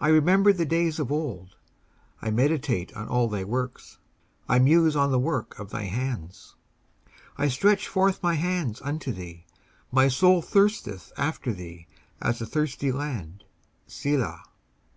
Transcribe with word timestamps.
19:143:005 0.00 0.06
I 0.06 0.08
remember 0.10 0.52
the 0.52 0.64
days 0.64 0.98
of 1.00 1.10
old; 1.10 1.56
I 2.22 2.30
meditate 2.30 2.92
on 2.94 3.08
all 3.08 3.26
thy 3.26 3.42
works; 3.42 3.98
I 4.48 4.60
muse 4.60 4.94
on 4.94 5.10
the 5.10 5.18
work 5.18 5.58
of 5.58 5.70
thy 5.70 5.86
hands. 5.86 6.54
19:143:006 7.08 7.14
I 7.38 7.48
stretch 7.48 7.88
forth 7.88 8.22
my 8.22 8.34
hands 8.34 8.80
unto 8.82 9.10
thee: 9.10 9.44
my 9.90 10.06
soul 10.06 10.42
thirsteth 10.42 11.12
after 11.16 11.52
thee, 11.52 11.88
as 12.20 12.40
a 12.40 12.46
thirsty 12.46 12.92
land. 12.92 13.42
Selah. 13.88 14.44